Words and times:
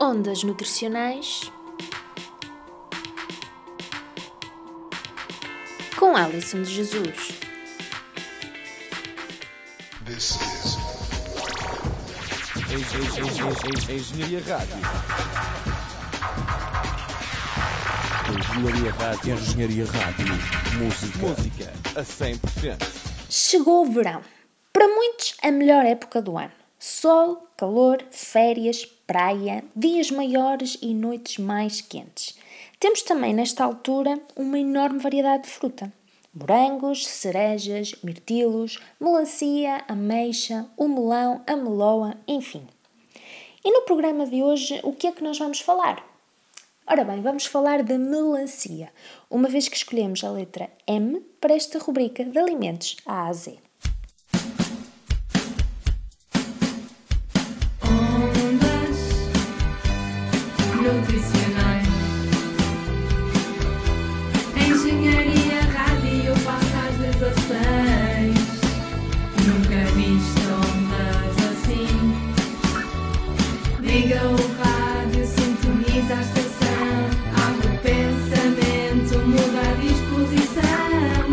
Ondas 0.00 0.44
nutricionais 0.44 1.50
com 5.98 6.16
Alison 6.16 6.62
de 6.62 6.72
Jesus. 6.72 7.32
This 10.06 10.38
is 10.40 10.78
Engenharia 13.90 14.40
Rádio. 14.46 14.76
Engenharia 18.38 18.92
Rádio. 18.92 19.34
Engenharia 19.34 19.84
Rádio. 19.86 20.26
Música. 20.78 21.18
Música 21.18 21.72
a 21.96 22.02
100%. 22.02 23.28
Chegou 23.28 23.84
o 23.84 23.92
verão. 23.92 24.22
Para 24.72 24.86
muitos, 24.86 25.34
a 25.42 25.50
melhor 25.50 25.84
época 25.84 26.22
do 26.22 26.38
ano. 26.38 26.52
Sol, 26.80 27.48
calor, 27.56 28.04
férias, 28.08 28.84
praia, 28.84 29.64
dias 29.74 30.12
maiores 30.12 30.78
e 30.80 30.94
noites 30.94 31.38
mais 31.38 31.80
quentes. 31.80 32.38
Temos 32.78 33.02
também 33.02 33.34
nesta 33.34 33.64
altura 33.64 34.20
uma 34.36 34.56
enorme 34.56 35.00
variedade 35.00 35.42
de 35.42 35.48
fruta. 35.48 35.92
Morangos, 36.32 37.04
cerejas, 37.04 37.96
mirtilos, 38.04 38.78
melancia, 39.00 39.82
ameixa, 39.88 40.70
o 40.76 40.86
melão, 40.86 41.42
a 41.48 41.56
meloa, 41.56 42.16
enfim. 42.28 42.64
E 43.64 43.72
no 43.72 43.82
programa 43.82 44.24
de 44.24 44.40
hoje, 44.40 44.78
o 44.84 44.92
que 44.92 45.08
é 45.08 45.12
que 45.12 45.24
nós 45.24 45.36
vamos 45.36 45.58
falar? 45.58 46.06
Ora 46.86 47.02
bem, 47.02 47.20
vamos 47.20 47.44
falar 47.44 47.82
da 47.82 47.98
melancia, 47.98 48.92
uma 49.28 49.48
vez 49.48 49.68
que 49.68 49.76
escolhemos 49.76 50.22
a 50.22 50.30
letra 50.30 50.70
M 50.86 51.18
para 51.40 51.54
esta 51.54 51.80
rubrica 51.80 52.24
de 52.24 52.38
alimentos 52.38 52.96
A 53.04 53.26
a 53.26 53.32
Z. 53.32 53.67
Liga 73.88 74.20
o 74.22 74.36
rádio, 74.62 75.26
sintoniza 75.26 76.14
a 76.14 76.20
estação. 76.20 77.08
Abre 77.46 77.68
o 77.68 77.78
pensamento, 77.80 79.18
muda 79.26 79.60
a 79.60 79.72
disposição. 79.80 81.24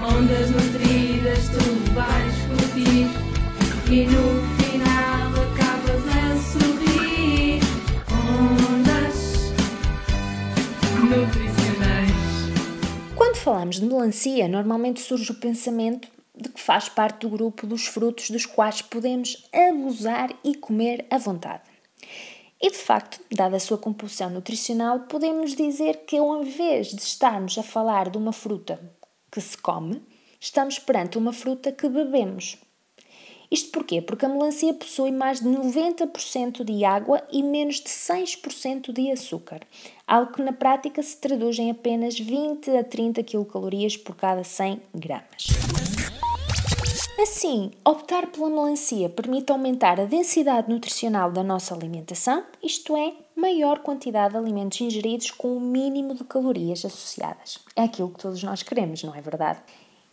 Ondas 0.00 0.50
nutridas 0.50 1.50
tu 1.50 1.92
vais 1.92 2.34
curtir. 2.46 3.06
E 3.92 4.06
no 4.06 4.24
final 4.56 5.28
acabas 5.52 6.04
a 6.08 6.18
sorrir. 6.50 7.60
Ondas 8.10 9.52
nutricionais. 11.02 12.10
Quando 13.14 13.36
falamos 13.36 13.78
de 13.78 13.84
melancia, 13.84 14.48
normalmente 14.48 15.02
surge 15.02 15.30
o 15.30 15.34
pensamento 15.34 16.08
de 16.34 16.48
que 16.48 16.60
faz 16.60 16.88
parte 16.88 17.26
do 17.26 17.28
grupo 17.28 17.66
dos 17.66 17.86
frutos 17.86 18.30
dos 18.30 18.46
quais 18.46 18.80
podemos 18.80 19.46
abusar 19.52 20.30
e 20.42 20.54
comer 20.54 21.04
à 21.10 21.18
vontade. 21.18 21.67
E 22.60 22.70
de 22.70 22.76
facto, 22.76 23.20
dada 23.30 23.56
a 23.56 23.60
sua 23.60 23.78
composição 23.78 24.30
nutricional, 24.30 25.00
podemos 25.00 25.54
dizer 25.54 26.04
que 26.06 26.16
ao 26.16 26.42
invés 26.42 26.88
de 26.88 27.02
estarmos 27.02 27.56
a 27.56 27.62
falar 27.62 28.10
de 28.10 28.18
uma 28.18 28.32
fruta 28.32 28.80
que 29.30 29.40
se 29.40 29.56
come, 29.56 30.02
estamos 30.40 30.78
perante 30.78 31.18
uma 31.18 31.32
fruta 31.32 31.70
que 31.70 31.88
bebemos. 31.88 32.58
Isto 33.50 33.70
porquê? 33.70 34.02
Porque 34.02 34.26
a 34.26 34.28
melancia 34.28 34.74
possui 34.74 35.10
mais 35.10 35.40
de 35.40 35.48
90% 35.48 36.64
de 36.64 36.84
água 36.84 37.22
e 37.32 37.42
menos 37.42 37.76
de 37.76 37.88
6% 37.88 38.92
de 38.92 39.10
açúcar, 39.10 39.60
algo 40.06 40.32
que 40.32 40.42
na 40.42 40.52
prática 40.52 41.02
se 41.02 41.16
traduz 41.16 41.58
em 41.58 41.70
apenas 41.70 42.18
20 42.18 42.76
a 42.76 42.84
30 42.84 43.22
quilocalorias 43.22 43.96
por 43.96 44.16
cada 44.16 44.44
100 44.44 44.82
gramas. 44.94 45.77
Assim, 47.20 47.72
optar 47.84 48.28
pela 48.28 48.48
melancia 48.48 49.08
permite 49.08 49.50
aumentar 49.50 49.98
a 49.98 50.04
densidade 50.04 50.70
nutricional 50.70 51.32
da 51.32 51.42
nossa 51.42 51.74
alimentação, 51.74 52.44
isto 52.62 52.96
é, 52.96 53.12
maior 53.34 53.80
quantidade 53.80 54.34
de 54.34 54.38
alimentos 54.38 54.80
ingeridos 54.80 55.32
com 55.32 55.56
o 55.56 55.60
mínimo 55.60 56.14
de 56.14 56.22
calorias 56.22 56.84
associadas. 56.84 57.58
É 57.74 57.82
aquilo 57.82 58.10
que 58.10 58.20
todos 58.20 58.40
nós 58.44 58.62
queremos, 58.62 59.02
não 59.02 59.16
é 59.16 59.20
verdade? 59.20 59.58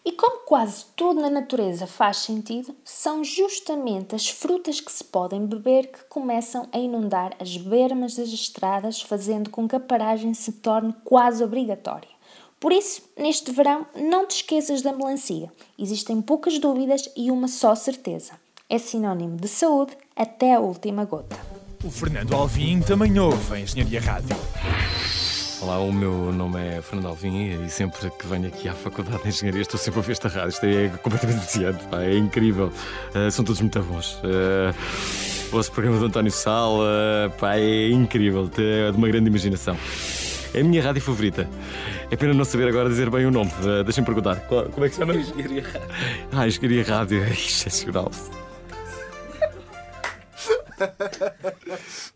E 0.04 0.14
como 0.14 0.46
quase 0.46 0.86
tudo 0.96 1.22
na 1.22 1.30
natureza 1.30 1.86
faz 1.86 2.18
sentido, 2.18 2.76
são 2.84 3.24
justamente 3.24 4.16
as 4.16 4.28
frutas 4.28 4.82
que 4.82 4.92
se 4.92 5.04
podem 5.04 5.46
beber 5.46 5.92
que 5.92 6.06
começam 6.06 6.68
a 6.72 6.80
inundar 6.80 7.36
as 7.40 7.56
bermas 7.56 8.16
das 8.16 8.30
estradas, 8.30 9.00
fazendo 9.00 9.52
com 9.52 9.68
que 9.68 9.76
a 9.76 9.80
paragem 9.80 10.34
se 10.34 10.54
torne 10.54 10.96
quase 11.04 11.44
obrigatória. 11.44 12.15
Por 12.60 12.72
isso, 12.72 13.02
neste 13.18 13.52
verão, 13.52 13.86
não 13.96 14.26
te 14.26 14.38
esqueças 14.38 14.82
da 14.82 14.94
melancia. 14.94 15.52
Existem 15.78 16.22
poucas 16.22 16.58
dúvidas 16.58 17.10
e 17.16 17.30
uma 17.30 17.48
só 17.48 17.76
certeza. 17.76 18.34
É 18.70 18.78
sinónimo 18.78 19.38
de 19.38 19.48
saúde 19.48 19.92
até 20.16 20.56
a 20.56 20.60
última 20.60 21.06
gota. 21.06 21.38
O 21.84 21.92
Fernando 21.92 22.34
Alvim 22.34 22.80
também 22.82 23.20
ouve 23.20 23.54
a 23.54 23.60
Engenharia 23.60 24.02
Rádio. 24.02 24.36
Olá, 25.62 25.80
o 25.80 25.92
meu 25.92 26.32
nome 26.32 26.60
é 26.60 26.82
Fernando 26.82 27.08
Alvim 27.08 27.66
e 27.66 27.70
sempre 27.70 28.10
que 28.10 28.26
venho 28.26 28.48
aqui 28.48 28.70
à 28.70 28.74
Faculdade 28.74 29.24
de 29.24 29.30
Engenharia 29.30 29.62
estou 29.62 29.80
sempre 29.80 30.00
a 30.00 30.04
ver 30.04 30.12
esta 30.14 30.28
rádio. 30.28 30.50
Isto 30.50 30.66
é 30.66 30.90
completamente 30.90 31.40
viciante, 31.42 31.84
pá, 31.86 32.02
é 32.02 32.18
incrível. 32.18 32.72
Uh, 33.14 33.30
são 33.32 33.44
todos 33.44 33.62
muito 33.62 33.80
bons. 33.82 34.14
Uh, 34.16 34.74
o 35.48 35.52
vosso 35.52 35.72
programa 35.72 36.00
do 36.00 36.06
António 36.06 36.32
Sala, 36.32 37.34
pá, 37.38 37.58
é 37.58 37.90
incrível, 37.90 38.50
é 38.58 38.92
de 38.92 38.98
uma 38.98 39.08
grande 39.08 39.28
imaginação. 39.28 39.78
É 40.54 40.62
a 40.62 40.64
minha 40.64 40.82
rádio 40.82 41.02
favorita. 41.02 41.50
É 42.12 42.16
pena 42.16 42.34
não 42.34 42.46
saber 42.46 42.68
agora 42.68 42.88
dizer 42.90 43.10
bem 43.10 43.26
o 43.26 43.32
nome. 43.32 43.52
Uh, 43.62 43.84
Deixem-me 43.84 44.06
perguntar. 44.06 44.40
Qual- 44.48 44.66
como 44.70 44.86
é 44.86 44.90
que 44.90 44.96
se 44.96 45.02
chama? 45.02 45.16
Engenharia 45.16 45.64
Rádio. 45.64 45.88
Ah, 46.32 46.48
Engenharia 46.48 46.84
Rádio, 46.84 47.24
é 47.24 47.30
excepcional. 47.32 48.12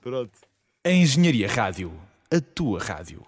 Pronto. 0.02 0.32
A 0.86 0.90
Engenharia 0.92 1.48
Rádio, 1.48 1.92
a 2.32 2.40
tua 2.40 2.80
rádio. 2.80 3.22